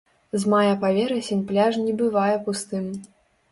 [0.43, 2.85] З мая па верасень пляж не бывае пустым.